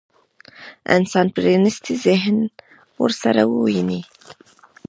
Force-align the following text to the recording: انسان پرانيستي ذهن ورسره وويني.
انسان 0.95 1.27
پرانيستي 1.35 1.93
ذهن 2.05 2.37
ورسره 3.01 3.41
وويني. 3.51 4.01